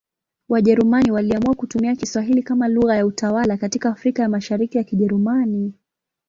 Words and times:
Wajerumani 0.49 1.11
waliamua 1.11 1.55
kutumia 1.55 1.95
Kiswahili 1.95 2.43
kama 2.43 2.67
lugha 2.67 2.95
ya 2.95 3.05
utawala 3.05 3.57
katika 3.57 3.89
Afrika 3.89 4.23
ya 4.23 4.29
Mashariki 4.29 4.77
ya 4.77 4.83
Kijerumani. 4.83 5.73